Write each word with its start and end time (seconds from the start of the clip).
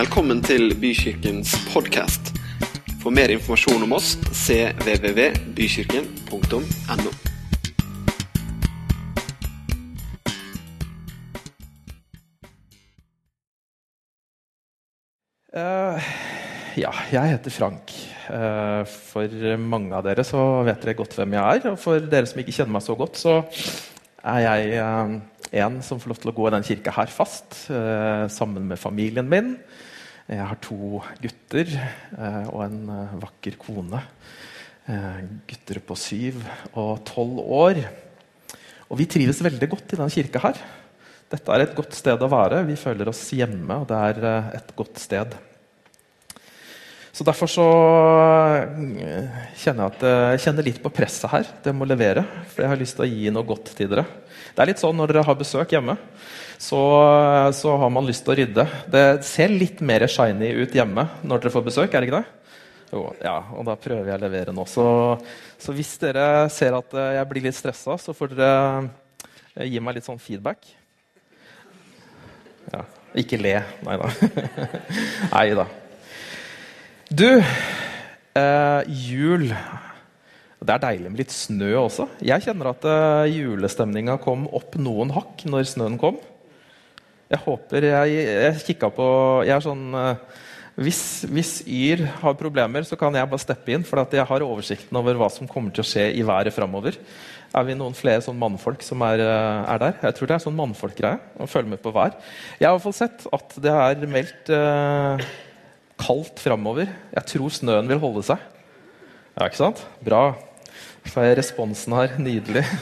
Velkommen 0.00 0.38
til 0.40 0.70
Bykirkens 0.80 1.50
podkast. 1.74 2.30
For 3.02 3.12
mer 3.12 3.28
informasjon 3.34 3.82
om 3.84 3.92
oss 3.92 4.14
cvvvbykirken.no. 4.32 7.10
Uh, 15.52 16.00
ja, 16.80 16.92
jeg 17.12 17.28
heter 17.34 17.52
Frank. 17.52 17.92
Uh, 18.30 18.86
for 18.88 19.28
mange 19.60 19.92
av 19.98 20.04
dere 20.08 20.24
så 20.24 20.64
vet 20.64 20.80
dere 20.80 20.96
godt 21.02 21.12
hvem 21.20 21.36
jeg 21.36 21.44
er. 21.44 21.60
Og 21.74 21.78
for 21.82 22.00
dere 22.00 22.24
som 22.30 22.40
ikke 22.40 22.56
kjenner 22.56 22.72
meg 22.78 22.84
så 22.88 22.96
godt, 22.96 23.20
så 23.20 23.44
er 24.24 24.40
jeg 24.46 24.80
uh, 24.80 25.20
en 25.52 25.80
som 25.84 26.00
får 26.00 26.12
lov 26.12 26.20
til 26.22 26.32
å 26.32 26.36
gå 26.36 26.48
i 26.48 26.54
den 26.54 26.66
kirka 26.66 26.94
her 26.94 27.12
fast, 27.12 27.66
eh, 27.70 28.26
sammen 28.30 28.68
med 28.70 28.78
familien 28.78 29.28
min. 29.28 29.56
Jeg 30.30 30.46
har 30.46 30.58
to 30.62 31.00
gutter 31.18 31.70
eh, 31.74 32.44
og 32.52 32.60
en 32.62 32.82
eh, 32.94 33.14
vakker 33.18 33.56
kone. 33.58 33.98
Eh, 34.86 35.24
gutter 35.50 35.80
på 35.82 35.96
syv 35.98 36.38
og 36.78 37.00
tolv 37.08 37.40
år. 37.42 37.80
Og 38.86 39.00
vi 39.00 39.08
trives 39.10 39.42
veldig 39.42 39.68
godt 39.72 39.90
i 39.90 39.98
denne 39.98 40.14
kirka 40.14 40.42
her. 40.44 40.60
Dette 41.30 41.54
er 41.54 41.64
et 41.64 41.74
godt 41.74 41.98
sted 41.98 42.22
å 42.22 42.30
være. 42.30 42.62
Vi 42.68 42.78
føler 42.78 43.10
oss 43.10 43.24
hjemme, 43.34 43.82
og 43.82 43.90
det 43.90 43.98
er 43.98 44.22
et 44.60 44.70
godt 44.78 45.02
sted. 45.02 45.34
Så 47.10 47.26
Derfor 47.26 47.50
så 47.50 47.66
eh, 49.02 49.46
kjenner 49.58 49.86
jeg 49.86 49.94
at 49.94 50.04
eh, 50.06 50.26
jeg 50.36 50.42
kjenner 50.46 50.66
litt 50.66 50.82
på 50.82 50.92
presset 50.94 51.30
her. 51.32 51.48
Det 51.64 51.74
må 51.74 51.88
levere, 51.88 52.22
for 52.52 52.64
jeg 52.64 52.72
har 52.72 52.80
lyst 52.80 52.98
til 52.98 53.06
å 53.06 53.10
gi 53.10 53.32
noe 53.34 53.46
godt 53.46 53.72
til 53.76 53.90
dere. 53.90 54.06
Det 54.54 54.62
er 54.62 54.70
litt 54.70 54.82
sånn 54.82 54.96
når 54.98 55.12
dere 55.12 55.24
har 55.26 55.38
besøk 55.38 55.74
hjemme, 55.74 55.96
så, 56.60 56.80
så 57.56 57.74
har 57.82 57.90
man 57.92 58.06
lyst 58.06 58.22
til 58.26 58.34
å 58.34 58.38
rydde. 58.40 58.66
Det 58.92 59.04
ser 59.26 59.52
litt 59.52 59.82
mer 59.82 60.06
shiny 60.10 60.52
ut 60.60 60.74
hjemme 60.76 61.06
når 61.22 61.42
dere 61.42 61.54
får 61.54 61.66
besøk, 61.66 61.94
er 61.94 62.02
det 62.02 62.10
ikke 62.10 62.20
det? 62.20 62.40
Jo, 62.90 63.04
ja, 63.22 63.36
og 63.54 63.66
da 63.68 63.76
prøver 63.78 64.08
jeg 64.10 64.18
å 64.18 64.22
levere 64.24 64.54
nå. 64.54 64.64
Så, 64.66 64.84
så 65.62 65.74
hvis 65.74 65.92
dere 66.02 66.48
ser 66.50 66.74
at 66.78 66.94
eh, 66.98 67.12
jeg 67.18 67.30
blir 67.30 67.46
litt 67.46 67.58
stressa, 67.58 67.94
så 68.02 68.14
får 68.16 68.34
dere 68.34 68.54
eh, 69.54 69.68
gi 69.70 69.82
meg 69.82 69.98
litt 69.98 70.08
sånn 70.08 70.18
feedback. 70.22 70.66
Ja, 72.70 72.82
ikke 73.18 73.38
le. 73.38 73.54
Nei 73.86 73.98
da. 73.98 74.10
Nei 75.36 75.46
da. 75.58 75.70
Du, 77.10 77.26
eh, 78.38 78.82
jul 78.86 79.48
Det 79.50 80.70
er 80.70 80.82
deilig 80.84 81.08
med 81.10 81.18
litt 81.18 81.32
snø 81.34 81.72
også. 81.80 82.04
Jeg 82.22 82.44
kjenner 82.44 82.68
at 82.70 82.86
eh, 82.86 83.32
julestemninga 83.34 84.14
kom 84.22 84.44
opp 84.54 84.76
noen 84.78 85.10
hakk 85.16 85.42
når 85.50 85.66
snøen 85.72 85.96
kom. 85.98 86.20
Jeg 87.30 87.42
håper 87.42 87.88
Jeg, 87.88 88.14
jeg 88.14 88.62
kikka 88.68 88.92
på 88.94 89.08
Jeg 89.42 89.56
er 89.56 89.66
sånn 89.66 89.82
eh, 89.98 90.38
hvis, 90.78 91.02
hvis 91.26 91.52
Yr 91.66 92.04
har 92.22 92.38
problemer, 92.38 92.86
så 92.86 92.94
kan 92.96 93.18
jeg 93.18 93.28
bare 93.28 93.42
steppe 93.42 93.74
inn. 93.74 93.82
For 93.84 94.06
jeg 94.14 94.30
har 94.30 94.46
oversikten 94.46 95.02
over 95.02 95.18
hva 95.18 95.26
som 95.34 95.50
kommer 95.50 95.74
til 95.74 95.82
å 95.82 95.90
skje 95.90 96.06
i 96.14 96.22
været 96.24 96.54
framover. 96.54 96.94
Er 97.50 97.66
vi 97.66 97.74
noen 97.74 97.98
flere 97.98 98.22
sånn 98.22 98.38
mannfolk 98.38 98.86
som 98.86 99.02
er, 99.02 99.26
eh, 99.26 99.74
er 99.74 99.82
der? 99.82 99.98
Jeg 100.06 100.14
tror 100.14 100.30
det 100.30 100.38
er 100.38 100.46
sånn 100.46 100.58
mannfolkgreie. 100.62 101.18
å 101.42 101.50
følge 101.50 101.74
med 101.74 101.82
på 101.82 101.90
vær. 101.90 102.14
Jeg 102.62 102.68
har 102.68 102.76
i 102.76 102.78
hvert 102.78 102.86
fall 102.86 103.00
sett 103.02 103.26
at 103.34 103.62
det 103.66 103.78
er 103.82 104.10
meldt 104.14 104.54
eh, 104.54 105.30
kaldt 106.00 106.40
framover. 106.42 106.88
Jeg 107.14 107.28
tror 107.34 107.52
snøen 107.54 107.90
vil 107.90 108.00
holde 108.02 108.24
seg. 108.26 108.40
Ja, 109.36 109.46
ikke 109.46 109.60
sant? 109.60 109.84
Bra. 110.04 110.22
Så 111.08 111.22
er 111.24 111.36
responsen 111.38 111.94
her. 111.96 112.16
Nydelig. 112.20 112.64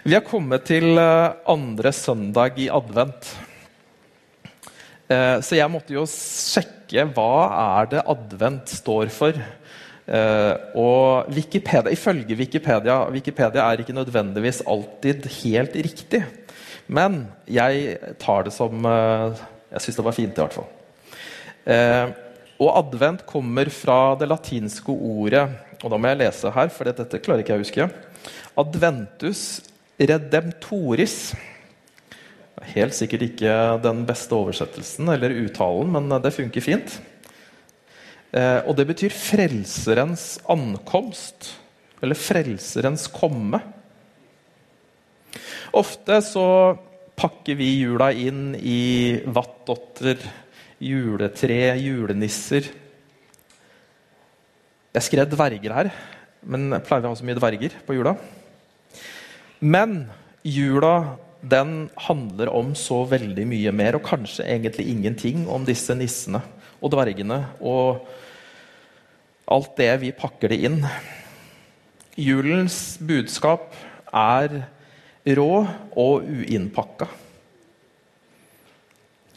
Vi 0.00 0.14
har 0.16 0.24
kommet 0.24 0.64
til 0.70 0.96
eh, 0.96 1.32
andre 1.52 1.92
søndag 1.92 2.56
i 2.58 2.70
advent. 2.72 3.28
Eh, 5.10 5.36
Så 5.44 5.58
jeg 5.58 5.68
måtte 5.70 5.92
jo 5.92 6.06
sjekke 6.08 7.04
hva 7.14 7.32
er 7.80 7.90
det 7.92 8.04
advent 8.08 8.72
står 8.80 9.10
for. 9.12 9.36
Eh, 9.36 10.54
Og 10.80 11.28
Wikipedia, 11.36 11.92
Ifølge 11.92 12.38
Wikipedia 12.38 12.96
Wikipedia 13.12 13.66
er 13.68 13.82
ikke 13.84 13.94
nødvendigvis 13.98 14.62
alltid 14.66 15.28
helt 15.42 15.76
riktig. 15.76 16.24
Men 16.88 17.26
jeg 17.46 17.98
tar 18.18 18.48
det 18.48 18.52
som 18.56 18.80
Jeg 19.70 19.84
syns 19.84 19.98
det 20.00 20.04
var 20.06 20.16
fint, 20.16 20.36
i 20.36 20.42
hvert 20.42 20.56
fall. 20.56 20.68
Eh, 21.64 22.12
Og 22.60 22.70
advent 22.76 23.24
kommer 23.28 23.70
fra 23.72 24.14
det 24.20 24.28
latinske 24.28 24.92
ordet 24.92 25.46
Og 25.82 25.90
da 25.92 25.96
må 25.96 26.08
jeg 26.08 26.20
lese 26.20 26.50
her, 26.52 26.68
for 26.68 26.88
dette 26.88 27.20
klarer 27.20 27.40
ikke 27.40 27.54
jeg 27.54 27.60
å 27.60 27.64
huske. 27.64 27.86
Adventus 28.60 29.42
redemptoris. 30.00 31.32
Helt 32.74 32.96
sikkert 32.96 33.24
ikke 33.30 33.54
den 33.84 34.02
beste 34.08 34.36
oversettelsen 34.36 35.08
eller 35.12 35.32
uttalen, 35.46 35.88
men 35.94 36.12
det 36.20 36.34
funker 36.36 36.64
fint. 36.64 36.98
Eh, 38.32 38.60
og 38.68 38.76
det 38.76 38.86
betyr 38.90 39.14
frelserens 39.14 40.38
ankomst. 40.50 41.54
Eller 42.02 42.16
frelserens 42.16 43.06
komme. 43.12 43.60
Ofte 45.76 46.20
så 46.26 46.46
pakker 47.20 47.58
vi 47.58 47.68
jula 47.82 48.10
inn 48.16 48.54
i 48.56 49.20
vattdotter, 49.28 50.22
juletre, 50.80 51.58
julenisser. 51.76 52.70
Jeg 54.96 55.06
skrev 55.06 55.28
dverger 55.28 55.74
her, 55.76 55.90
men 56.48 56.70
pleier 56.80 57.04
vi 57.04 57.10
å 57.10 57.12
ha 57.12 57.18
så 57.18 57.26
mye 57.28 57.38
dverger 57.38 57.76
på 57.84 57.98
jula? 57.98 58.14
Men 59.60 60.06
jula 60.48 61.18
den 61.40 61.90
handler 62.08 62.50
om 62.56 62.72
så 62.76 63.02
veldig 63.08 63.46
mye 63.52 63.76
mer, 63.76 64.00
og 64.00 64.06
kanskje 64.08 64.48
egentlig 64.48 64.88
ingenting 64.88 65.44
om 65.52 65.68
disse 65.68 65.92
nissene 65.96 66.40
og 66.80 66.92
dvergene 66.94 67.42
og 67.60 68.08
alt 69.50 69.72
det 69.76 69.92
vi 70.00 70.16
pakker 70.16 70.52
det 70.52 70.62
inn. 70.68 70.82
Julens 72.16 72.96
budskap 73.04 73.74
er 74.08 74.62
rå 75.26 75.54
og 75.98 76.28
uinnpakka. 76.28 77.08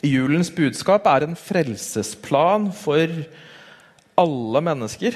Julens 0.03 0.51
budskap 0.51 1.05
er 1.07 1.23
en 1.23 1.35
frelsesplan 1.39 2.67
for 2.75 3.07
alle 4.19 4.61
mennesker. 4.63 5.16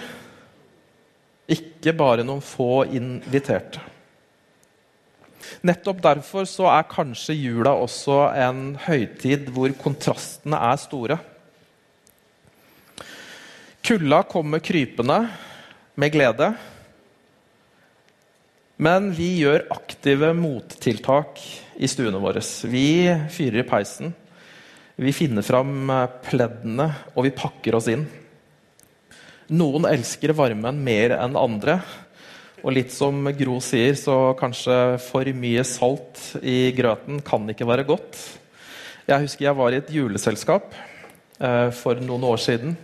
Ikke 1.47 1.93
bare 1.95 2.23
noen 2.27 2.43
få 2.43 2.85
inviterte. 2.95 3.83
Nettopp 5.67 5.99
derfor 6.03 6.47
så 6.49 6.67
er 6.71 6.87
kanskje 6.91 7.35
jula 7.37 7.73
også 7.79 8.17
en 8.35 8.61
høytid 8.87 9.47
hvor 9.55 9.71
kontrastene 9.79 10.59
er 10.69 10.79
store. 10.81 11.19
Kulda 13.87 14.23
kommer 14.27 14.59
krypende 14.59 15.21
med 15.95 16.11
glede. 16.11 16.51
Men 18.77 19.09
vi 19.17 19.31
gjør 19.39 19.63
aktive 19.73 20.35
mottiltak 20.37 21.39
i 21.81 21.87
stuene 21.89 22.19
våre. 22.21 22.43
Vi 22.69 23.09
fyrer 23.33 23.63
i 23.63 23.65
peisen. 23.65 24.11
Vi 24.97 25.13
finner 25.13 25.45
fram 25.45 25.89
pleddene, 26.25 26.85
og 27.17 27.25
vi 27.25 27.33
pakker 27.33 27.77
oss 27.77 27.89
inn. 27.89 28.05
Noen 29.57 29.87
elsker 29.89 30.33
varmen 30.37 30.81
mer 30.85 31.15
enn 31.17 31.39
andre. 31.39 31.79
Og 32.61 32.73
litt 32.75 32.93
som 32.93 33.25
Gro 33.37 33.57
sier, 33.65 33.97
så 33.97 34.35
kanskje 34.37 34.77
for 35.01 35.29
mye 35.33 35.65
salt 35.65 36.37
i 36.41 36.69
grøten 36.77 37.21
kan 37.25 37.49
ikke 37.49 37.65
være 37.69 37.85
godt. 37.87 38.17
Jeg 39.09 39.25
husker 39.25 39.47
jeg 39.47 39.57
var 39.57 39.73
i 39.73 39.81
et 39.81 39.89
juleselskap 39.93 40.73
eh, 41.39 41.69
for 41.73 41.97
noen 42.03 42.25
år 42.29 42.41
siden. 42.43 42.77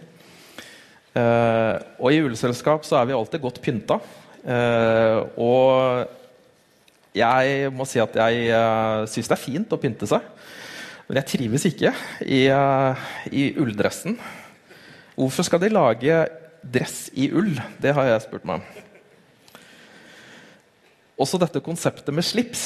Eh, 1.14 1.76
og 2.02 2.10
i 2.10 2.18
juleselskap 2.22 2.86
så 2.88 3.02
er 3.02 3.10
vi 3.10 3.18
alltid 3.18 3.44
godt 3.44 3.62
pynta. 3.62 4.00
Eh, 4.44 5.20
og 5.40 6.08
jeg 7.16 7.70
må 7.72 7.86
si 7.88 8.02
at 8.02 8.16
jeg 8.18 8.48
uh, 8.52 9.06
syns 9.08 9.30
det 9.30 9.36
er 9.36 9.42
fint 9.42 9.76
å 9.76 9.80
pynte 9.80 10.10
seg. 10.10 10.24
Men 11.08 11.20
jeg 11.22 11.30
trives 11.30 11.68
ikke 11.70 11.92
i, 12.26 12.48
uh, 12.50 12.98
i 13.30 13.52
ulldressen. 13.62 14.18
Hvorfor 15.14 15.46
skal 15.46 15.62
de 15.62 15.70
lage 15.70 16.24
dress 16.64 17.12
i 17.14 17.30
ull? 17.36 17.54
Det 17.78 17.94
har 17.94 18.10
jeg 18.10 18.26
spurt 18.26 18.48
meg 18.50 18.62
om. 18.62 19.62
Også 21.22 21.38
dette 21.38 21.62
konseptet 21.64 22.10
med 22.16 22.26
slips. 22.26 22.66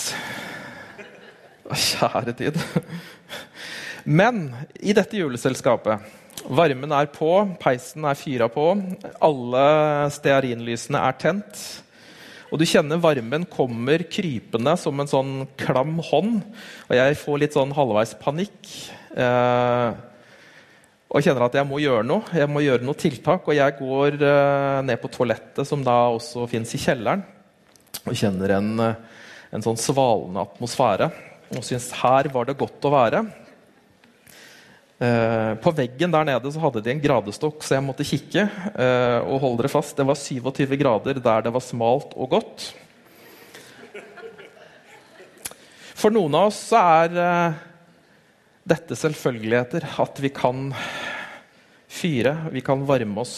Kjære 1.68 2.33
tid. 2.39 2.62
Men 4.07 4.45
i 4.80 4.95
dette 4.95 5.19
juleselskapet 5.19 6.07
Varmen 6.47 6.94
er 6.95 7.09
på, 7.11 7.31
peisen 7.59 8.05
er 8.07 8.15
fyra 8.15 8.47
på, 8.47 8.69
alle 9.19 9.63
stearinlysene 10.15 11.01
er 11.03 11.17
tent. 11.19 11.63
Og 12.47 12.61
du 12.61 12.63
kjenner 12.63 13.01
varmen 13.03 13.44
kommer 13.51 14.05
krypende 14.07 14.77
som 14.79 14.99
en 15.03 15.09
sånn 15.11 15.31
klam 15.59 15.97
hånd. 16.07 16.38
Og 16.88 16.94
jeg 16.95 17.17
får 17.19 17.41
litt 17.41 17.57
sånn 17.57 17.73
halvveis 17.75 18.13
panikk. 18.21 18.69
Eh, 19.11 19.89
og 21.07 21.25
kjenner 21.25 21.47
at 21.49 21.57
jeg 21.59 21.67
må 21.67 21.81
gjøre 21.83 22.05
noe. 22.07 22.23
Jeg 22.31 22.47
må 22.47 22.63
gjøre 22.63 22.88
noe 22.88 22.99
tiltak. 22.99 23.49
Og 23.51 23.57
jeg 23.57 23.75
går 23.81 24.15
eh, 24.23 24.77
ned 24.88 25.01
på 25.03 25.11
toalettet, 25.11 25.67
som 25.67 25.83
da 25.83 25.97
også 26.15 26.47
fins 26.47 26.71
i 26.77 26.79
kjelleren 26.79 27.25
og 28.07 28.15
kjenner 28.15 28.53
en, 28.55 28.69
en 29.51 29.63
sånn 29.65 29.79
svalende 29.79 30.45
atmosfære. 30.47 31.09
Og 31.57 31.65
syns 31.65 31.89
her 31.99 32.31
var 32.31 32.47
det 32.47 32.55
godt 32.59 32.88
å 32.88 32.94
være. 32.94 33.25
Eh, 34.97 35.51
på 35.61 35.71
veggen 35.77 36.09
der 36.09 36.25
nede 36.25 36.49
så 36.49 36.61
hadde 36.63 36.81
de 36.81 36.89
en 36.89 37.01
gradestokk, 37.01 37.61
så 37.61 37.75
jeg 37.75 37.85
måtte 37.85 38.07
kikke. 38.07 38.47
Eh, 38.73 39.19
og 39.29 39.44
holde 39.44 39.61
dere 39.61 39.69
fast, 39.69 39.94
det 39.97 40.07
var 40.09 40.17
27 40.17 40.73
grader 40.81 41.21
der 41.21 41.45
det 41.45 41.53
var 41.53 41.61
smalt 41.61 42.15
og 42.17 42.31
godt. 42.33 42.71
For 45.97 46.13
noen 46.13 46.33
av 46.38 46.49
oss 46.49 46.63
så 46.71 46.81
er 46.81 47.21
eh, 47.21 47.61
dette 48.73 48.97
selvfølgeligheter. 48.97 49.85
At 50.01 50.17
vi 50.21 50.33
kan 50.33 50.73
fyre, 51.88 52.33
vi 52.53 52.65
kan 52.65 52.81
varme 52.89 53.21
oss. 53.21 53.38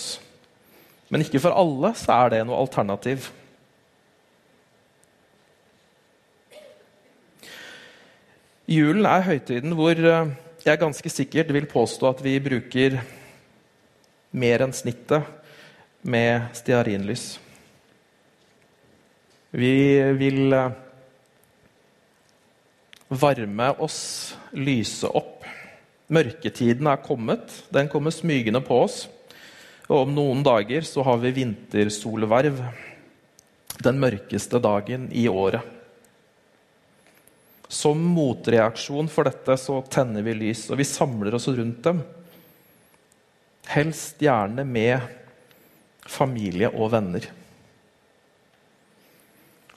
Men 1.12 1.26
ikke 1.26 1.44
for 1.44 1.56
alle 1.60 1.92
så 2.00 2.22
er 2.22 2.38
det 2.38 2.44
noe 2.48 2.64
alternativ. 2.64 3.34
Julen 8.70 9.08
er 9.10 9.26
høytiden 9.26 9.74
hvor 9.76 9.98
jeg 10.66 10.80
ganske 10.82 11.10
sikkert 11.12 11.52
vil 11.56 11.68
påstå 11.70 12.10
at 12.10 12.24
vi 12.24 12.36
bruker 12.44 12.98
mer 14.36 14.66
enn 14.66 14.74
snittet 14.76 15.24
med 16.02 16.50
stearinlys. 16.58 17.40
Vi 19.56 19.72
vil 20.20 20.54
eh, 20.54 20.76
varme 23.10 23.72
oss, 23.82 24.02
lyse 24.54 25.10
opp. 25.10 25.48
Mørketiden 26.10 26.90
er 26.90 27.02
kommet. 27.06 27.64
Den 27.74 27.90
kommer 27.90 28.14
smygende 28.14 28.62
på 28.66 28.84
oss. 28.84 29.02
Og 29.90 30.04
om 30.04 30.14
noen 30.14 30.46
dager 30.46 30.86
så 30.86 31.06
har 31.08 31.18
vi 31.24 31.34
vintersolverv. 31.40 32.62
Den 33.80 34.00
mørkeste 34.02 34.62
dagen 34.62 35.10
i 35.16 35.26
året. 35.32 35.79
Som 37.70 38.02
motreaksjon 38.02 39.08
for 39.14 39.30
dette 39.30 39.54
så 39.62 39.78
tenner 39.94 40.26
vi 40.26 40.34
lys, 40.34 40.66
og 40.74 40.80
vi 40.82 40.88
samler 40.90 41.36
oss 41.38 41.46
rundt 41.54 41.84
dem. 41.86 42.02
Helst 43.70 44.18
gjerne 44.26 44.66
med 44.66 45.06
familie 46.10 46.72
og 46.74 46.90
venner. 46.96 47.30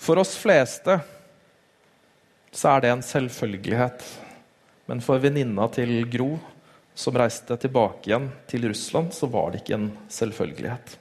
For 0.01 0.19
oss 0.19 0.33
fleste 0.41 0.97
så 2.53 2.73
er 2.73 2.83
det 2.83 2.95
en 2.95 3.05
selvfølgelighet. 3.05 4.01
Men 4.89 5.05
for 5.05 5.21
venninna 5.21 5.69
til 5.73 5.93
Gro, 6.11 6.33
som 6.97 7.17
reiste 7.17 7.61
tilbake 7.61 8.09
igjen 8.09 8.33
til 8.49 8.71
Russland, 8.73 9.13
så 9.13 9.29
var 9.29 9.53
det 9.53 9.63
ikke 9.63 9.79
en 9.79 9.91
selvfølgelighet. 10.13 10.99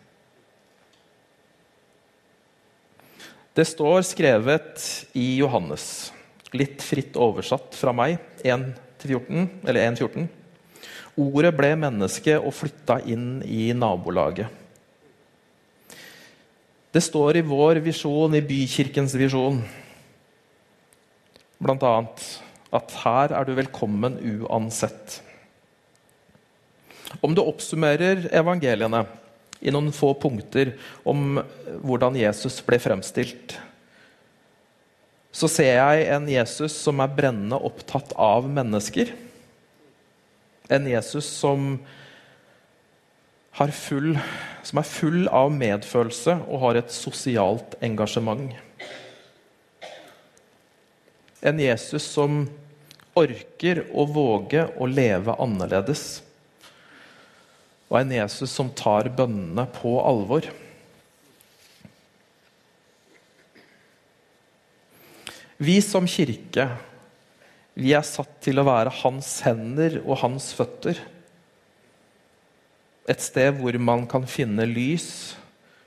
Det 3.55 3.67
står 3.67 4.03
skrevet 4.07 4.85
i 5.15 5.37
Johannes 5.41 6.11
litt 6.57 6.83
fritt 6.83 7.17
oversatt 7.19 7.75
fra 7.77 7.93
meg, 7.95 8.17
1-14, 8.43 9.47
eller 9.65 9.81
1-14. 9.91 10.27
Ordet 11.21 11.51
ble 11.55 11.73
menneske 11.79 12.37
og 12.39 12.53
flytta 12.55 13.01
inn 13.11 13.41
i 13.47 13.71
nabolaget. 13.75 14.59
Det 16.91 17.03
står 17.03 17.39
i 17.39 17.45
vår 17.47 17.79
visjon, 17.83 18.35
i 18.35 18.43
Bykirkens 18.43 19.15
visjon, 19.15 19.61
bl.a. 21.61 21.95
at 22.75 22.95
her 23.03 23.35
er 23.37 23.47
du 23.47 23.53
velkommen 23.55 24.17
uansett. 24.19 25.21
Om 27.23 27.35
du 27.35 27.43
oppsummerer 27.43 28.25
evangeliene 28.35 29.05
i 29.61 29.71
noen 29.71 29.91
få 29.95 30.13
punkter 30.19 30.73
om 31.07 31.39
hvordan 31.85 32.17
Jesus 32.19 32.59
ble 32.65 32.79
fremstilt, 32.81 33.55
så 35.31 35.47
ser 35.47 35.77
jeg 35.77 36.07
en 36.11 36.27
Jesus 36.27 36.75
som 36.75 36.99
er 36.99 37.11
brennende 37.15 37.59
opptatt 37.63 38.11
av 38.19 38.47
mennesker. 38.51 39.13
En 40.71 40.87
Jesus 40.87 41.27
som, 41.27 41.77
full, 43.55 44.13
som 44.63 44.81
er 44.81 44.87
full 44.87 45.21
av 45.31 45.53
medfølelse 45.55 46.35
og 46.47 46.65
har 46.65 46.81
et 46.81 46.91
sosialt 46.95 47.77
engasjement. 47.83 48.51
En 51.41 51.59
Jesus 51.59 52.05
som 52.05 52.43
orker 53.17 53.85
å 53.91 54.05
våge 54.07 54.67
å 54.77 54.87
leve 54.87 55.35
annerledes. 55.41 56.21
Og 57.91 57.97
en 57.99 58.13
Jesus 58.15 58.51
som 58.51 58.69
tar 58.71 59.09
bønnene 59.15 59.65
på 59.79 59.97
alvor. 60.03 60.47
Vi 65.61 65.75
som 65.85 66.07
kirke 66.09 66.65
vi 67.77 67.93
er 67.95 68.05
satt 68.05 68.33
til 68.43 68.59
å 68.59 68.65
være 68.67 68.91
hans 69.01 69.27
hender 69.45 69.99
og 70.01 70.19
hans 70.23 70.49
føtter. 70.57 70.97
Et 73.09 73.21
sted 73.23 73.55
hvor 73.59 73.77
man 73.79 74.03
kan 74.09 74.25
finne 74.29 74.65
lys 74.67 75.35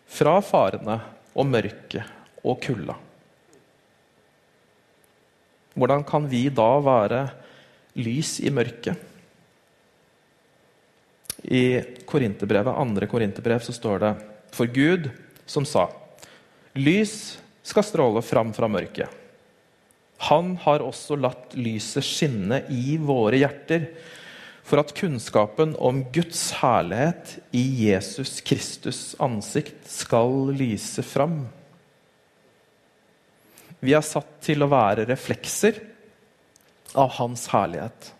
fra 0.08 0.38
farene 0.44 0.96
og 1.34 1.48
mørket 1.50 2.44
og 2.44 2.60
kulda. 2.64 2.96
Hvordan 5.74 6.04
kan 6.06 6.28
vi 6.30 6.46
da 6.54 6.70
være 6.84 7.24
lys 7.98 8.38
i 8.46 8.52
mørket? 8.54 9.10
I 11.44 11.64
Korinterbrevet, 12.08 12.78
andre 12.78 13.10
Korinterbrev 13.10 13.66
står 13.66 14.00
det 14.00 14.14
For 14.54 14.70
Gud 14.70 15.10
som 15.50 15.66
sa 15.68 15.90
Lys 16.78 17.36
skal 17.66 17.84
stråle 17.84 18.22
fram 18.24 18.54
fra 18.56 18.70
mørket. 18.70 19.23
Han 20.28 20.54
har 20.62 20.84
også 20.84 21.18
latt 21.20 21.56
lyset 21.58 22.06
skinne 22.06 22.62
i 22.72 22.96
våre 23.02 23.40
hjerter, 23.42 23.88
for 24.64 24.80
at 24.80 24.94
kunnskapen 24.96 25.74
om 25.76 26.00
Guds 26.14 26.46
herlighet 26.62 27.34
i 27.52 27.64
Jesus 27.90 28.38
Kristus 28.40 29.02
ansikt 29.20 29.84
skal 29.92 30.54
lyse 30.56 31.04
fram. 31.04 31.42
Vi 33.84 33.92
er 33.92 34.06
satt 34.06 34.38
til 34.46 34.64
å 34.64 34.70
være 34.72 35.04
reflekser 35.10 35.82
av 36.96 37.12
Hans 37.18 37.44
herlighet. 37.52 38.14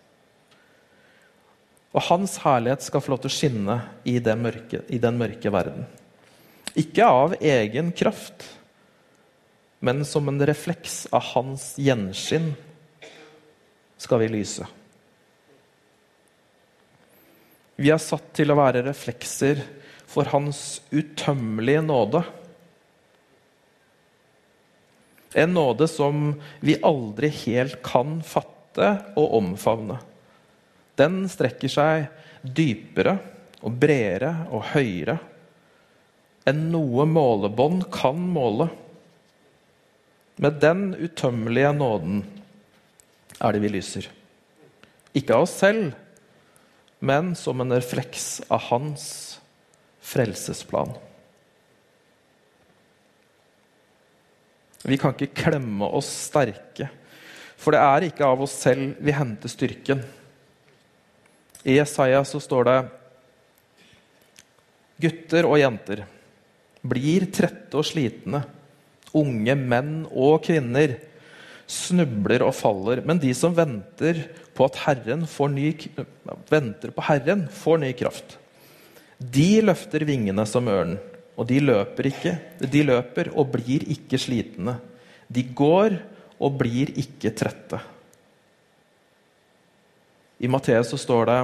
Og 1.95 2.03
Hans 2.11 2.35
herlighet 2.43 2.85
skal 2.85 3.01
få 3.01 3.15
lov 3.15 3.23
til 3.23 3.31
å 3.31 3.37
skinne 3.39 3.79
i, 4.05 4.19
mørke, 4.19 4.83
i 4.93 5.01
den 5.01 5.17
mørke 5.17 5.49
verden. 5.49 5.87
Ikke 6.77 7.07
av 7.07 7.37
egen 7.39 7.89
kraft, 7.95 8.43
men 9.85 10.01
som 10.05 10.27
en 10.31 10.41
refleks 10.47 11.03
av 11.13 11.21
hans 11.35 11.75
gjenskinn 11.77 12.53
skal 14.01 14.23
vi 14.23 14.29
lyse. 14.33 14.65
Vi 17.75 17.91
er 17.93 18.01
satt 18.01 18.31
til 18.33 18.49
å 18.49 18.57
være 18.57 18.81
reflekser 18.87 19.61
for 20.09 20.31
hans 20.31 20.79
utømmelige 20.89 21.83
nåde. 21.85 22.23
En 25.35 25.53
nåde 25.53 25.89
som 25.91 26.31
vi 26.65 26.77
aldri 26.79 27.29
helt 27.43 27.81
kan 27.85 28.21
fatte 28.25 28.89
og 29.19 29.37
omfavne. 29.37 29.99
Den 30.95 31.25
strekker 31.29 31.69
seg 31.71 32.07
dypere 32.41 33.17
og 33.61 33.75
bredere 33.81 34.47
og 34.49 34.71
høyere 34.71 35.19
enn 36.45 36.67
noe 36.71 37.07
målebånd 37.09 37.87
kan 37.93 38.19
måle. 38.21 38.69
Med 40.35 40.59
den 40.59 40.89
utømmelige 40.99 41.71
nåden 41.75 42.23
er 43.39 43.55
det 43.55 43.61
vi 43.63 43.71
lyser. 43.71 44.09
Ikke 45.15 45.35
av 45.35 45.45
oss 45.45 45.55
selv, 45.61 45.93
men 46.99 47.33
som 47.39 47.61
en 47.63 47.75
refleks 47.75 48.41
av 48.51 48.67
hans 48.67 49.05
frelsesplan. 50.03 50.91
Vi 54.85 54.97
kan 55.01 55.15
ikke 55.15 55.33
klemme 55.45 55.87
oss 55.97 56.09
sterke, 56.27 56.89
for 57.57 57.73
det 57.73 57.81
er 57.81 58.07
ikke 58.09 58.27
av 58.27 58.43
oss 58.45 58.53
selv 58.59 58.99
vi 59.01 59.15
henter 59.15 59.49
styrken. 59.49 60.03
I 61.65 61.79
Jesaja 61.79 62.19
så 62.27 62.41
står 62.43 62.67
det 62.67 62.77
Gutter 65.01 65.47
og 65.49 65.57
jenter 65.59 66.03
blir 66.85 67.25
trette 67.33 67.75
og 67.79 67.87
slitne 67.87 68.43
unge 69.15 69.55
menn 69.57 69.93
og 70.11 70.41
kvinner 70.45 70.97
snubler 71.69 72.45
og 72.45 72.53
faller. 72.55 73.01
Men 73.05 73.19
de 73.21 73.31
som 73.37 73.55
venter 73.55 74.21
på 74.55 74.67
at 74.67 74.79
Herren 74.85 75.25
får 75.29 75.51
ny, 75.53 75.69
venter 76.51 76.93
på 76.95 77.05
Herren, 77.07 77.45
får 77.51 77.81
ny 77.81 77.91
kraft. 77.97 78.37
De 79.19 79.61
løfter 79.63 80.05
vingene 80.07 80.45
som 80.49 80.67
ørnen, 80.69 80.99
og 81.35 81.47
de 81.49 81.59
løper 81.63 82.11
ikke. 82.11 82.35
De 82.71 82.83
løper 82.85 83.31
og 83.35 83.51
blir 83.55 83.85
ikke 83.91 84.19
slitne. 84.21 84.77
De 85.27 85.43
går 85.55 85.97
og 86.39 86.57
blir 86.59 86.91
ikke 86.99 87.31
trette. 87.35 87.79
I 90.39 90.51
Matteus 90.51 90.91
står 90.99 91.29
det 91.31 91.37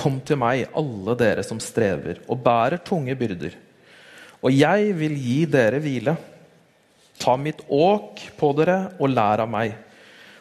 Kom 0.00 0.20
til 0.24 0.38
meg, 0.38 0.68
alle 0.78 1.16
dere 1.18 1.42
som 1.44 1.58
strever 1.60 2.22
og 2.30 2.38
bærer 2.40 2.78
tunge 2.86 3.12
byrder 3.18 3.56
og 4.40 4.54
jeg 4.54 4.94
vil 4.96 5.16
gi 5.20 5.38
dere 5.50 5.80
hvile. 5.82 6.14
Ta 7.20 7.36
mitt 7.36 7.60
åk 7.68 8.22
på 8.38 8.52
dere 8.56 8.78
og 8.98 9.12
lær 9.12 9.44
av 9.44 9.50
meg, 9.52 9.76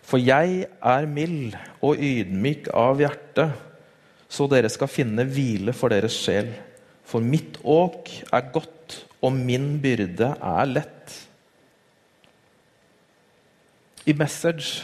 For 0.10 0.18
jeg 0.18 0.63
er 0.65 1.06
mild 1.06 1.53
og 1.86 2.00
ydmyk 2.01 2.72
av 2.74 2.98
hjerte, 2.98 3.44
så 4.25 4.48
dere 4.50 4.72
skal 4.74 4.89
finne 4.89 5.22
hvile 5.29 5.70
for 5.77 5.94
deres 5.94 6.15
sjel. 6.18 6.50
For 7.06 7.22
mitt 7.22 7.60
åk 7.62 8.10
er 8.34 8.48
godt, 8.50 9.03
og 9.22 9.36
min 9.38 9.75
byrde 9.84 10.32
er 10.34 10.72
lett. 10.72 11.13
I 14.10 14.15
Message, 14.18 14.82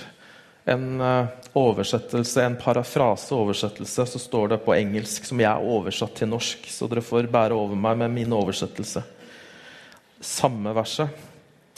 en 0.65 1.01
eh, 1.01 1.33
oversettelse, 1.53 2.41
en 2.43 2.57
parafraseoversettelse, 2.57 4.05
så 4.05 4.19
står 4.19 4.53
det 4.53 4.61
på 4.65 4.73
engelsk, 4.75 5.27
som 5.27 5.41
jeg 5.41 5.49
er 5.51 5.73
oversatt 5.75 6.15
til 6.17 6.31
norsk, 6.31 6.65
så 6.71 6.89
dere 6.89 7.05
får 7.05 7.29
bære 7.31 7.57
over 7.57 7.77
meg 7.77 7.99
med 8.01 8.15
min 8.15 8.33
oversettelse. 8.33 9.03
Samme 10.25 10.73
verset. 10.75 11.11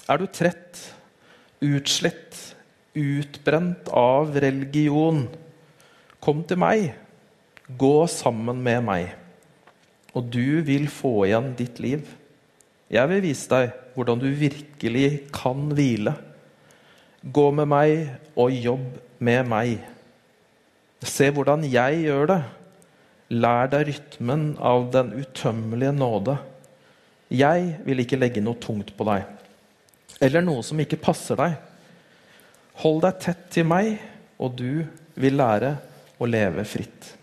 Er 0.08 0.22
du 0.22 0.28
trett, 0.32 0.80
utslitt, 1.60 2.40
utbrent 2.96 3.92
av 3.92 4.32
religion? 4.40 5.26
Kom 6.24 6.46
til 6.48 6.62
meg. 6.64 6.94
Gå 7.68 8.08
sammen 8.08 8.62
med 8.64 8.86
meg, 8.88 9.10
og 10.16 10.30
du 10.32 10.64
vil 10.64 10.88
få 10.88 11.26
igjen 11.26 11.52
ditt 11.60 11.82
liv. 11.84 12.08
Jeg 12.88 13.12
vil 13.12 13.20
vise 13.26 13.52
deg 13.52 13.74
hvordan 13.98 14.22
du 14.22 14.30
virkelig 14.40 15.10
kan 15.36 15.66
hvile. 15.76 16.14
Gå 17.22 17.48
med 17.52 17.70
meg 17.70 17.94
og 18.38 18.54
jobb 18.54 19.00
med 19.24 19.48
meg. 19.50 19.80
Se 21.02 21.30
hvordan 21.34 21.66
jeg 21.68 22.04
gjør 22.06 22.30
det. 22.34 22.42
Lær 23.34 23.72
deg 23.72 23.90
rytmen 23.90 24.54
av 24.64 24.88
den 24.94 25.12
utømmelige 25.18 25.96
nåde. 25.98 26.38
Jeg 27.34 27.74
vil 27.84 28.04
ikke 28.04 28.20
legge 28.20 28.44
noe 28.44 28.56
tungt 28.64 28.94
på 28.96 29.04
deg, 29.10 29.26
eller 30.24 30.46
noe 30.46 30.64
som 30.64 30.80
ikke 30.80 31.00
passer 31.02 31.36
deg. 31.36 31.58
Hold 32.80 33.02
deg 33.04 33.20
tett 33.26 33.42
til 33.52 33.68
meg, 33.68 33.98
og 34.40 34.56
du 34.56 34.86
vil 35.20 35.36
lære 35.36 35.74
å 36.22 36.30
leve 36.30 36.64
fritt. 36.70 37.17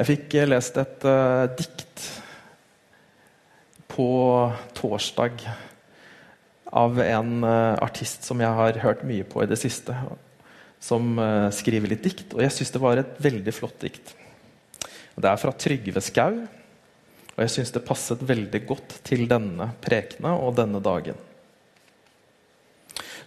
Jeg 0.00 0.08
fikk 0.08 0.34
lest 0.48 0.78
et 0.80 1.02
uh, 1.04 1.44
dikt 1.52 2.04
på 3.92 4.06
torsdag 4.78 5.42
av 6.72 7.00
en 7.04 7.34
uh, 7.44 7.76
artist 7.84 8.24
som 8.24 8.40
jeg 8.40 8.56
har 8.56 8.78
hørt 8.80 9.02
mye 9.04 9.26
på 9.28 9.42
i 9.44 9.48
det 9.50 9.58
siste. 9.60 9.92
Som 10.80 11.20
uh, 11.20 11.52
skriver 11.52 11.92
litt 11.92 12.06
dikt, 12.06 12.32
og 12.32 12.40
jeg 12.40 12.54
syns 12.56 12.72
det 12.72 12.80
var 12.80 13.02
et 13.02 13.18
veldig 13.20 13.52
flott 13.52 13.76
dikt. 13.84 14.14
Det 15.20 15.28
er 15.28 15.42
fra 15.42 15.52
Trygve 15.52 16.00
Skau, 16.00 16.38
og 17.34 17.42
jeg 17.44 17.52
syns 17.58 17.74
det 17.76 17.84
passet 17.84 18.24
veldig 18.24 18.62
godt 18.70 19.02
til 19.04 19.26
denne 19.28 19.68
prekena 19.84 20.32
og 20.40 20.56
denne 20.62 20.80
dagen. 20.80 21.18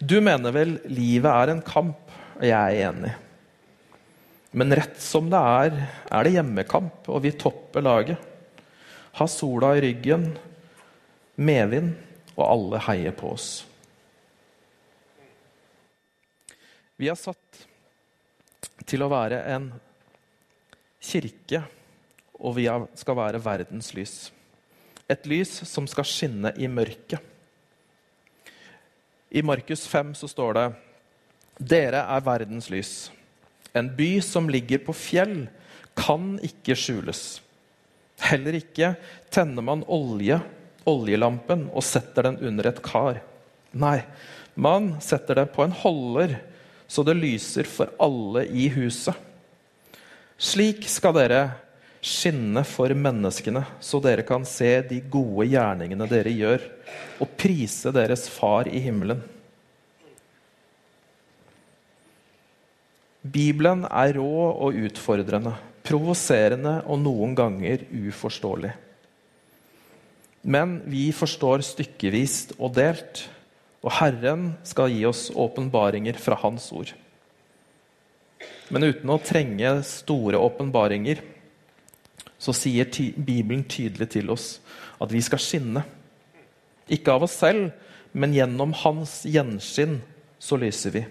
Du 0.01 0.17
mener 0.25 0.57
vel 0.57 0.79
livet 0.89 1.29
er 1.29 1.53
en 1.53 1.61
kamp, 1.61 2.01
og 2.39 2.47
jeg 2.49 2.57
er 2.57 2.89
enig. 2.89 3.13
Men 4.53 4.75
rett 4.77 4.99
som 5.01 5.29
det 5.33 5.39
er, 5.39 5.77
er 6.13 6.25
det 6.25 6.35
hjemmekamp, 6.35 7.07
og 7.09 7.23
vi 7.25 7.33
topper 7.33 7.81
laget. 7.81 8.19
Har 9.17 9.29
sola 9.29 9.71
i 9.77 9.81
ryggen, 9.81 10.27
medvind, 11.41 11.95
og 12.35 12.45
alle 12.45 12.81
heier 12.87 13.13
på 13.17 13.31
oss. 13.33 13.47
Vi 16.97 17.09
er 17.09 17.17
satt 17.17 17.63
til 18.89 19.01
å 19.05 19.09
være 19.11 19.41
en 19.55 19.67
kirke, 21.03 21.63
og 22.37 22.57
vi 22.57 22.67
skal 22.99 23.17
være 23.17 23.41
verdens 23.43 23.91
lys. 23.97 24.15
Et 25.09 25.25
lys 25.29 25.51
som 25.69 25.89
skal 25.89 26.07
skinne 26.07 26.53
i 26.61 26.69
mørket. 26.69 27.19
I 29.33 29.41
Markus 29.41 29.87
5 29.89 30.13
så 30.21 30.29
står 30.29 30.57
det 30.57 30.67
Dere 31.73 32.05
er 32.13 32.25
verdens 32.25 32.69
lys. 32.69 32.93
En 33.73 33.89
by 33.95 34.21
som 34.21 34.49
ligger 34.49 34.83
på 34.85 34.93
fjell, 34.93 35.47
kan 35.97 36.37
ikke 36.45 36.75
skjules. 36.77 37.41
Heller 38.23 38.57
ikke 38.57 38.93
tenner 39.33 39.65
man 39.65 39.83
olje, 39.89 40.39
oljelampen 40.89 41.67
og 41.73 41.85
setter 41.85 42.29
den 42.29 42.39
under 42.45 42.69
et 42.69 42.81
kar. 42.85 43.19
Nei, 43.73 43.99
man 44.53 44.95
setter 45.01 45.41
den 45.41 45.51
på 45.53 45.65
en 45.65 45.75
holder, 45.83 46.37
så 46.87 47.05
det 47.05 47.17
lyser 47.17 47.69
for 47.69 47.93
alle 48.01 48.45
i 48.45 48.69
huset. 48.73 49.17
Slik 50.37 50.85
skal 50.89 51.15
dere 51.17 51.43
skinne 52.03 52.65
for 52.67 52.91
menneskene, 52.93 53.63
så 53.79 54.01
dere 54.03 54.25
kan 54.27 54.45
se 54.45 54.75
de 54.89 54.99
gode 55.09 55.47
gjerningene 55.53 56.07
dere 56.11 56.33
gjør, 56.35 56.65
og 57.23 57.37
prise 57.39 57.93
deres 57.95 58.27
Far 58.29 58.67
i 58.67 58.81
himmelen. 58.83 59.23
Bibelen 63.23 63.85
er 63.87 64.17
rå 64.17 64.49
og 64.51 64.75
utfordrende, 64.75 65.53
provoserende 65.83 66.81
og 66.83 66.99
noen 66.99 67.35
ganger 67.37 67.85
uforståelig. 67.87 68.73
Men 70.43 70.81
vi 70.91 71.05
forstår 71.15 71.63
stykkevis 71.63 72.51
og 72.57 72.75
delt, 72.75 73.23
og 73.83 73.95
Herren 73.95 74.49
skal 74.67 74.91
gi 74.91 75.05
oss 75.07 75.29
åpenbaringer 75.31 76.19
fra 76.19 76.35
Hans 76.41 76.67
ord. 76.75 76.91
Men 78.71 78.89
uten 78.91 79.11
å 79.11 79.21
trenge 79.23 79.71
store 79.87 80.39
åpenbaringer 80.39 81.23
så 82.43 82.51
sier 82.55 82.89
Bibelen 83.15 83.63
tydelig 83.63 84.09
til 84.17 84.31
oss 84.33 84.57
at 84.99 85.11
vi 85.15 85.23
skal 85.23 85.39
skinne. 85.39 85.83
Ikke 86.91 87.15
av 87.15 87.23
oss 87.23 87.39
selv, 87.39 87.71
men 88.11 88.35
gjennom 88.35 88.75
Hans 88.83 89.21
gjenskinn 89.23 90.01
så 90.43 90.59
lyser 90.59 90.95
vi. 90.95 91.03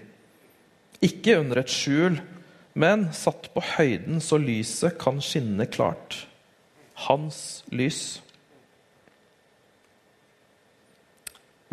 Ikke 1.03 1.35
under 1.41 1.59
et 1.59 1.71
skjul, 1.71 2.19
men 2.79 3.09
satt 3.13 3.49
på 3.53 3.61
høyden 3.75 4.21
så 4.23 4.39
lyset 4.41 4.95
kan 5.01 5.19
skinne 5.23 5.67
klart. 5.69 6.23
Hans 7.05 7.63
lys. 7.73 8.21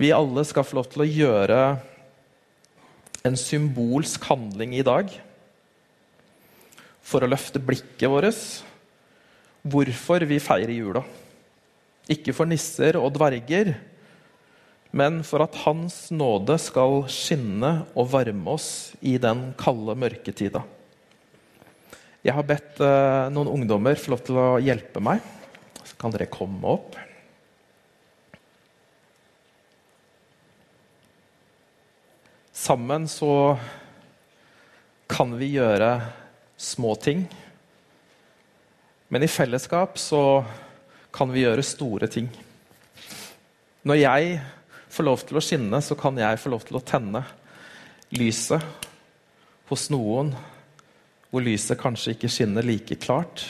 Vi 0.01 0.11
alle 0.17 0.45
skal 0.49 0.65
få 0.65 0.81
lov 0.81 0.89
til 0.91 1.05
å 1.05 1.09
gjøre 1.09 1.61
en 3.29 3.37
symbolsk 3.37 4.25
handling 4.31 4.73
i 4.79 4.85
dag 4.87 5.13
for 7.05 7.23
å 7.23 7.29
løfte 7.29 7.61
blikket 7.63 8.09
vårt. 8.11 8.43
Hvorfor 9.61 10.25
vi 10.25 10.39
feirer 10.41 10.73
jula. 10.73 11.03
Ikke 12.11 12.33
for 12.35 12.49
nisser 12.49 12.97
og 12.97 13.13
dverger, 13.13 13.75
men 14.91 15.21
for 15.27 15.45
at 15.45 15.59
Hans 15.65 16.09
nåde 16.11 16.57
skal 16.59 17.05
skinne 17.13 17.85
og 17.95 18.11
varme 18.11 18.57
oss 18.57 18.93
i 19.01 19.17
den 19.23 19.51
kalde 19.61 19.95
mørketida. 19.99 20.65
Jeg 22.27 22.37
har 22.37 22.45
bedt 22.45 22.81
eh, 22.85 23.29
noen 23.33 23.49
ungdommer 23.49 23.97
få 23.97 24.13
lov 24.13 24.25
til 24.27 24.41
å 24.41 24.49
hjelpe 24.61 25.01
meg. 25.01 25.23
Så 25.87 25.97
kan 26.01 26.13
dere 26.13 26.29
komme 26.29 26.75
opp. 26.75 26.99
Sammen 32.53 33.07
så 33.09 33.57
kan 35.09 35.33
vi 35.41 35.55
gjøre 35.55 35.95
små 36.61 36.93
ting. 37.01 37.25
Men 39.09 39.25
i 39.25 39.31
fellesskap 39.31 39.97
så 39.99 40.43
kan 41.15 41.33
vi 41.33 41.47
gjøre 41.47 41.65
store 41.65 42.11
ting. 42.11 42.29
Når 43.89 44.03
jeg 44.03 44.41
får 44.91 45.07
lov 45.07 45.25
til 45.27 45.39
å 45.39 45.45
skinne, 45.45 45.81
så 45.83 45.97
kan 45.99 46.19
jeg 46.19 46.41
få 46.43 46.53
lov 46.53 46.67
til 46.67 46.79
å 46.81 46.85
tenne 46.85 47.23
lyset 48.15 48.89
hos 49.71 49.87
noen 49.93 50.33
hvor 51.31 51.45
lyset 51.47 51.79
kanskje 51.79 52.17
ikke 52.17 52.31
skinner 52.33 52.67
like 52.67 52.97
klart. 52.99 53.45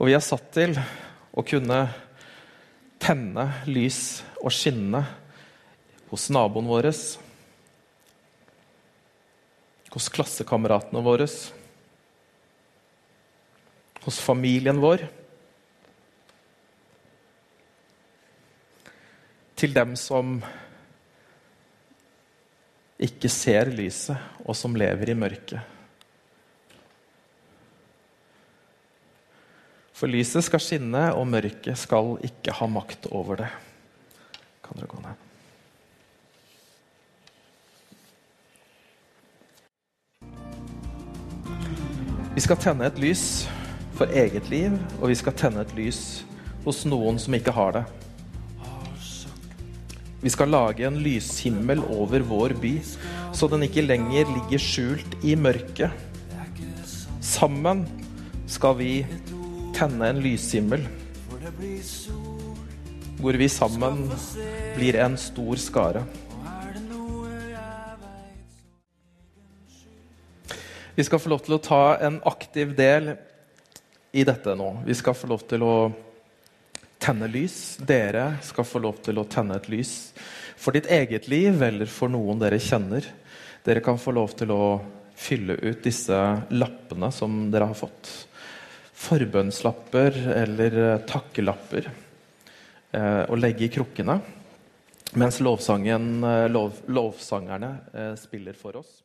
Og 0.00 0.08
vi 0.08 0.16
er 0.16 0.24
satt 0.24 0.48
til 0.56 0.74
å 1.30 1.44
kunne 1.46 1.78
tenne 3.00 3.46
lys 3.68 4.22
og 4.40 4.50
skinne 4.56 5.04
hos 6.10 6.26
naboen 6.32 6.66
vår, 6.66 6.88
hos 9.90 10.08
klassekameratene 10.16 11.04
våre 11.04 11.28
hos 14.04 14.20
familien 14.22 14.80
vår. 14.80 15.04
Til 19.60 19.74
dem 19.76 19.92
som 19.98 20.38
ikke 23.00 23.28
ser 23.32 23.72
lyset, 23.72 24.16
og 24.44 24.56
som 24.56 24.76
lever 24.76 25.12
i 25.12 25.16
mørket. 25.16 25.60
For 29.96 30.08
lyset 30.08 30.46
skal 30.46 30.62
skinne, 30.64 31.10
og 31.12 31.28
mørket 31.28 31.76
skal 31.76 32.14
ikke 32.24 32.56
ha 32.56 32.68
makt 32.72 33.08
over 33.12 33.42
det. 33.42 33.50
Kan 34.64 34.80
dere 34.80 34.88
gå 34.88 35.02
ned? 35.04 35.26
Vi 42.30 42.44
skal 42.44 42.56
tenne 42.62 42.86
et 42.88 43.00
lys 43.02 43.24
for 44.00 44.08
eget 44.16 44.46
liv, 44.48 44.72
og 45.02 45.10
vi 45.10 45.16
skal 45.18 45.34
tenne 45.36 45.60
et 45.60 45.72
lys 45.76 46.22
hos 46.64 46.86
noen 46.88 47.18
som 47.20 47.34
ikke 47.36 47.52
har 47.52 47.74
det. 47.76 47.82
Vi 50.22 50.32
skal 50.32 50.52
lage 50.52 50.86
en 50.88 50.96
lyshimmel 51.04 51.82
over 51.92 52.24
vår 52.24 52.54
by, 52.62 52.72
så 53.36 53.48
den 53.52 53.66
ikke 53.68 53.84
lenger 53.84 54.28
ligger 54.32 54.64
skjult 54.64 55.18
i 55.20 55.36
mørket. 55.36 55.92
Sammen 57.20 57.84
skal 58.48 58.78
vi 58.80 58.90
tenne 59.76 60.08
en 60.08 60.24
lyshimmel, 60.24 60.88
hvor 63.20 63.36
vi 63.36 63.52
sammen 63.52 64.06
blir 64.78 64.96
en 65.04 65.20
stor 65.20 65.60
skare. 65.60 66.08
Vi 70.96 71.04
skal 71.04 71.20
få 71.20 71.32
lov 71.32 71.44
til 71.44 71.56
å 71.56 71.64
ta 71.64 71.84
en 72.00 72.22
aktiv 72.28 72.72
del 72.76 73.18
i 74.12 74.24
dette 74.24 74.54
nå. 74.58 74.70
Vi 74.86 74.94
skal 74.94 75.14
få 75.14 75.30
lov 75.30 75.44
til 75.50 75.64
å 75.64 75.74
tenne 77.00 77.28
lys. 77.30 77.78
Dere 77.86 78.34
skal 78.44 78.66
få 78.66 78.82
lov 78.82 79.00
til 79.04 79.20
å 79.20 79.26
tenne 79.30 79.56
et 79.60 79.68
lys 79.72 79.94
for 80.60 80.76
ditt 80.76 80.90
eget 80.92 81.28
liv 81.32 81.62
eller 81.62 81.88
for 81.88 82.12
noen 82.12 82.40
dere 82.42 82.60
kjenner. 82.60 83.06
Dere 83.64 83.82
kan 83.84 84.00
få 84.00 84.12
lov 84.16 84.34
til 84.36 84.52
å 84.52 84.64
fylle 85.20 85.56
ut 85.60 85.82
disse 85.84 86.16
lappene 86.50 87.10
som 87.12 87.46
dere 87.52 87.70
har 87.70 87.78
fått. 87.78 88.10
Forbønnslapper 89.00 90.16
eller 90.36 90.78
eh, 90.84 90.98
takkelapper. 91.08 91.88
Eh, 92.92 93.22
og 93.28 93.38
legge 93.40 93.68
i 93.68 93.72
krukkene 93.72 94.18
mens 95.20 95.40
eh, 95.40 96.46
lov, 96.52 96.82
lovsangerne 96.86 97.70
spiller 98.20 98.58
for 98.58 98.82
oss. 98.82 99.00